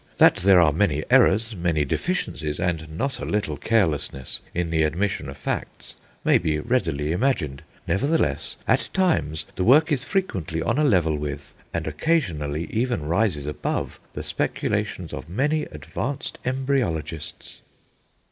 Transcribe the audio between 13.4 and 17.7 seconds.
above, the speculations of many advanced embryologists."